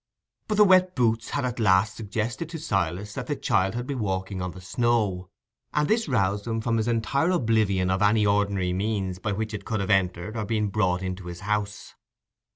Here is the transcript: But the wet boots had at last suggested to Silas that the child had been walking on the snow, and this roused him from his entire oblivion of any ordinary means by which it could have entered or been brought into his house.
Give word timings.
But 0.47 0.55
the 0.55 0.63
wet 0.65 0.95
boots 0.95 1.29
had 1.29 1.45
at 1.45 1.59
last 1.59 1.93
suggested 1.95 2.49
to 2.49 2.57
Silas 2.57 3.13
that 3.13 3.27
the 3.27 3.35
child 3.35 3.75
had 3.75 3.85
been 3.85 3.99
walking 3.99 4.41
on 4.41 4.49
the 4.49 4.59
snow, 4.59 5.29
and 5.75 5.87
this 5.87 6.07
roused 6.07 6.47
him 6.47 6.59
from 6.59 6.77
his 6.77 6.87
entire 6.87 7.29
oblivion 7.29 7.91
of 7.91 8.01
any 8.01 8.25
ordinary 8.25 8.73
means 8.73 9.19
by 9.19 9.31
which 9.31 9.53
it 9.53 9.63
could 9.63 9.79
have 9.79 9.91
entered 9.91 10.35
or 10.35 10.45
been 10.45 10.69
brought 10.69 11.03
into 11.03 11.27
his 11.27 11.41
house. 11.41 11.93